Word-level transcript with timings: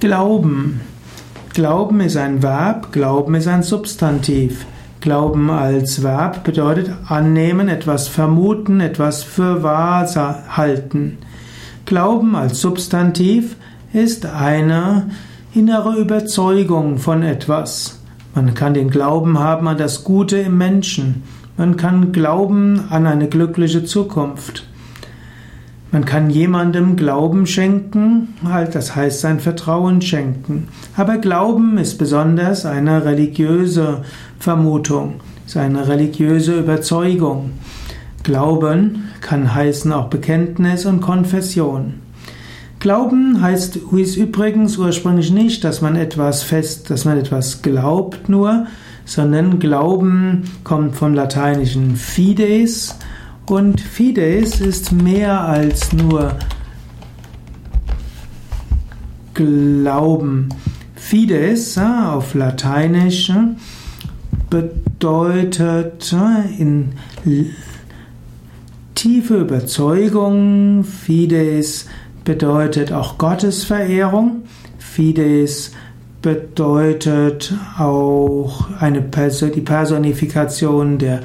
Glauben. 0.00 0.80
Glauben 1.54 2.00
ist 2.00 2.16
ein 2.16 2.40
Verb, 2.40 2.92
Glauben 2.92 3.34
ist 3.34 3.48
ein 3.48 3.64
Substantiv. 3.64 4.64
Glauben 5.00 5.50
als 5.50 6.04
Verb 6.04 6.44
bedeutet 6.44 6.92
annehmen, 7.08 7.68
etwas 7.68 8.06
vermuten, 8.06 8.78
etwas 8.78 9.24
für 9.24 9.64
wahr 9.64 10.06
halten. 10.56 11.18
Glauben 11.84 12.36
als 12.36 12.60
Substantiv 12.60 13.56
ist 13.92 14.24
eine 14.24 15.10
innere 15.52 15.96
Überzeugung 15.96 16.98
von 16.98 17.24
etwas. 17.24 17.98
Man 18.36 18.54
kann 18.54 18.74
den 18.74 18.90
Glauben 18.90 19.40
haben 19.40 19.66
an 19.66 19.78
das 19.78 20.04
Gute 20.04 20.36
im 20.38 20.58
Menschen. 20.58 21.24
Man 21.56 21.76
kann 21.76 22.12
glauben 22.12 22.84
an 22.88 23.04
eine 23.04 23.26
glückliche 23.26 23.82
Zukunft. 23.82 24.67
Man 25.90 26.04
kann 26.04 26.28
jemandem 26.28 26.96
Glauben 26.96 27.46
schenken, 27.46 28.34
halt, 28.44 28.74
das 28.74 28.94
heißt 28.94 29.20
sein 29.20 29.40
Vertrauen 29.40 30.02
schenken. 30.02 30.68
Aber 30.96 31.16
Glauben 31.16 31.78
ist 31.78 31.96
besonders 31.96 32.66
eine 32.66 33.06
religiöse 33.06 34.02
Vermutung, 34.38 35.20
ist 35.46 35.56
eine 35.56 35.88
religiöse 35.88 36.58
Überzeugung. 36.58 37.52
Glauben 38.22 39.04
kann 39.22 39.54
heißen 39.54 39.90
auch 39.92 40.08
Bekenntnis 40.08 40.84
und 40.84 41.00
Konfession. 41.00 41.94
Glauben 42.80 43.40
heißt 43.40 43.76
ist 43.96 44.16
übrigens 44.16 44.76
ursprünglich 44.76 45.32
nicht, 45.32 45.64
dass 45.64 45.80
man 45.80 45.96
etwas 45.96 46.42
fest, 46.42 46.90
dass 46.90 47.06
man 47.06 47.18
etwas 47.18 47.62
glaubt 47.62 48.28
nur, 48.28 48.66
sondern 49.06 49.58
Glauben 49.58 50.44
kommt 50.64 50.94
vom 50.96 51.14
lateinischen 51.14 51.96
fides, 51.96 52.94
und 53.50 53.80
Fides 53.80 54.60
ist 54.60 54.92
mehr 54.92 55.40
als 55.40 55.92
nur 55.92 56.36
Glauben. 59.34 60.48
Fides 60.94 61.78
auf 61.78 62.34
Lateinisch 62.34 63.32
bedeutet 64.50 66.14
in 66.58 66.92
tiefe 68.94 69.36
Überzeugung. 69.36 70.84
Fides 70.84 71.86
bedeutet 72.24 72.92
auch 72.92 73.16
Gottesverehrung. 73.16 74.42
Fides 74.78 75.72
bedeutet 76.20 77.54
auch 77.78 78.68
eine 78.80 79.02
Person, 79.02 79.52
die 79.52 79.60
Personifikation 79.60 80.98
der 80.98 81.20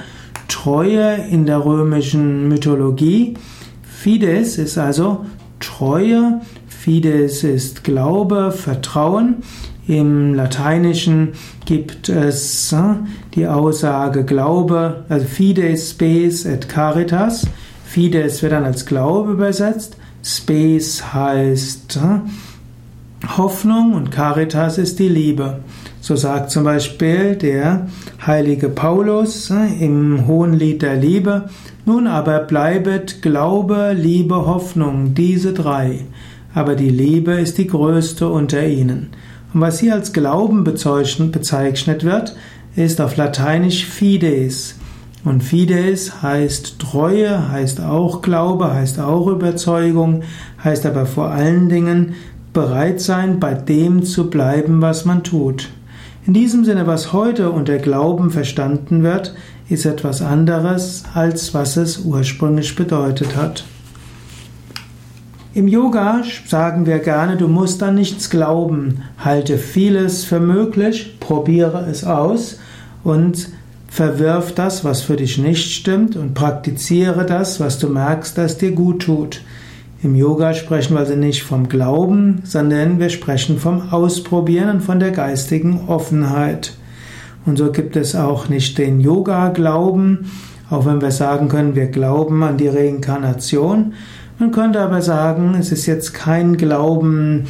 Treue 0.64 1.16
in 1.30 1.46
der 1.46 1.66
römischen 1.66 2.48
Mythologie. 2.48 3.34
Fides 3.82 4.58
ist 4.58 4.78
also 4.78 5.26
Treue, 5.60 6.40
Fides 6.70 7.44
ist 7.44 7.84
Glaube, 7.84 8.54
Vertrauen. 8.54 9.44
Im 9.90 10.34
Lateinischen 10.34 11.34
gibt 11.66 12.08
es 12.08 12.72
äh, 12.72 12.78
die 13.36 13.46
Aussage 13.46 14.24
Glaube, 14.24 15.04
also 15.10 15.26
Fides, 15.26 15.90
Spes 15.90 16.46
et 16.46 16.70
Caritas. 16.70 17.46
Fides 17.84 18.42
wird 18.42 18.54
dann 18.54 18.64
als 18.64 18.86
Glaube 18.86 19.34
übersetzt. 19.34 19.98
Spes 20.24 21.14
heißt 21.14 21.98
äh, 21.98 23.28
Hoffnung 23.38 23.96
und 23.96 24.12
Caritas 24.12 24.78
ist 24.78 25.00
die 25.00 25.10
Liebe. 25.10 25.60
So 26.04 26.18
sagt 26.18 26.52
zum 26.52 26.66
Beispiel 26.66 27.38
der 27.38 27.88
heilige 28.28 28.68
Paulus 28.68 29.50
äh, 29.50 29.86
im 29.86 30.28
Hohenlied 30.28 30.82
der 30.82 30.98
Liebe, 30.98 31.46
nun 31.86 32.08
aber 32.08 32.40
bleibet 32.40 33.22
Glaube, 33.22 33.94
Liebe, 33.98 34.46
Hoffnung, 34.46 35.14
diese 35.14 35.54
drei. 35.54 36.02
Aber 36.54 36.76
die 36.76 36.90
Liebe 36.90 37.36
ist 37.36 37.58
die 37.58 37.68
größte 37.68 38.28
unter 38.28 38.68
ihnen. 38.68 39.12
Und 39.54 39.62
was 39.62 39.80
hier 39.80 39.94
als 39.94 40.12
Glauben 40.12 40.66
bezeichnet 40.66 42.04
wird, 42.04 42.36
ist 42.76 43.00
auf 43.00 43.16
Lateinisch 43.16 43.86
Fides. 43.86 44.76
Und 45.24 45.42
Fides 45.42 46.22
heißt 46.22 46.80
Treue, 46.80 47.50
heißt 47.50 47.80
auch 47.80 48.22
Glaube, 48.22 48.74
heißt 48.74 49.00
auch 49.00 49.28
Überzeugung, 49.28 50.24
heißt 50.62 50.86
aber 50.86 51.06
vor 51.06 51.30
allen 51.30 51.70
Dingen 51.70 52.16
bereit 52.52 53.00
sein, 53.00 53.40
bei 53.40 53.54
dem 53.54 54.04
zu 54.04 54.30
bleiben, 54.30 54.82
was 54.82 55.06
man 55.06 55.24
tut. 55.24 55.70
In 56.26 56.34
diesem 56.34 56.64
Sinne, 56.64 56.88
was 56.88 57.12
heute 57.12 57.52
unter 57.52 57.78
Glauben 57.80 58.32
verstanden 58.32 59.04
wird, 59.04 59.36
ist 59.68 59.86
etwas 59.86 60.22
anderes, 60.22 61.04
als 61.14 61.54
was 61.54 61.76
es 61.76 62.00
ursprünglich 62.00 62.78
bedeutet 62.78 63.36
hat. 63.36 63.66
Im 65.54 65.68
Yoga 65.68 66.24
sagen 66.48 66.86
wir 66.86 67.00
gerne, 67.00 67.36
du 67.36 67.50
musst 67.50 67.84
an 67.84 67.96
nichts 67.96 68.30
glauben, 68.30 69.04
halte 69.18 69.58
vieles 69.58 70.24
für 70.24 70.40
möglich, 70.40 71.18
probiere 71.20 71.86
es 71.92 72.06
aus 72.06 72.58
und 73.04 73.50
verwirf 73.90 74.56
das, 74.56 74.86
was 74.86 75.02
für 75.02 75.18
dich 75.18 75.38
nicht 75.38 75.74
stimmt 75.74 76.16
und 76.16 76.34
praktiziere 76.34 77.26
das, 77.26 77.60
was 77.60 77.80
du 77.80 77.90
merkst, 77.90 78.38
das 78.38 78.58
dir 78.58 78.72
gut 78.72 79.04
tut. 79.04 79.42
Im 80.04 80.16
Yoga 80.16 80.54
sprechen 80.54 80.96
wir 80.96 81.00
also 81.00 81.16
nicht 81.16 81.44
vom 81.44 81.70
Glauben, 81.70 82.42
sondern 82.44 83.00
wir 83.00 83.08
sprechen 83.08 83.58
vom 83.58 83.94
Ausprobieren 83.94 84.70
und 84.70 84.82
von 84.82 85.00
der 85.00 85.12
geistigen 85.12 85.88
Offenheit. 85.88 86.74
Und 87.46 87.58
so 87.58 87.72
gibt 87.72 87.96
es 87.96 88.14
auch 88.14 88.50
nicht 88.50 88.78
den 88.78 89.00
Yoga-Glauben, 89.00 90.30
auch 90.70 90.86
wenn 90.86 91.02
wir 91.02 91.12
sagen 91.12 91.48
können, 91.48 91.76
wir 91.76 91.88
glauben 91.88 92.44
an 92.44 92.58
die 92.58 92.68
Reinkarnation. 92.68 93.94
Man 94.40 94.52
könnte 94.52 94.82
aber 94.82 95.02
sagen, 95.02 95.56
es 95.58 95.72
ist 95.72 95.86
jetzt 95.86 96.14
kein 96.14 96.58
Glauben, 96.58 97.46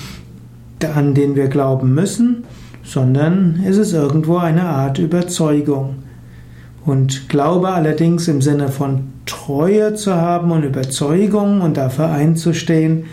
an 0.93 1.15
den 1.15 1.35
wir 1.35 1.47
glauben 1.47 1.95
müssen, 1.95 2.43
sondern 2.83 3.63
es 3.65 3.77
ist 3.77 3.93
irgendwo 3.93 4.37
eine 4.37 4.65
Art 4.65 4.99
Überzeugung. 4.99 5.95
Und 6.85 7.29
Glaube 7.29 7.69
allerdings 7.69 8.27
im 8.27 8.41
Sinne 8.41 8.69
von 8.69 9.13
Treue 9.25 9.93
zu 9.93 10.15
haben 10.15 10.51
und 10.51 10.63
Überzeugung 10.63 11.61
und 11.61 11.77
dafür 11.77 12.09
einzustehen, 12.09 13.05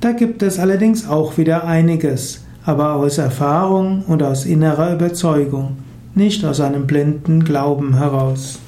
da 0.00 0.12
gibt 0.12 0.42
es 0.42 0.58
allerdings 0.58 1.06
auch 1.06 1.36
wieder 1.36 1.66
einiges, 1.66 2.44
aber 2.64 2.94
aus 2.94 3.18
Erfahrung 3.18 4.04
und 4.06 4.22
aus 4.22 4.46
innerer 4.46 4.94
Überzeugung, 4.94 5.76
nicht 6.14 6.44
aus 6.44 6.60
einem 6.60 6.86
blinden 6.86 7.44
Glauben 7.44 7.98
heraus. 7.98 8.58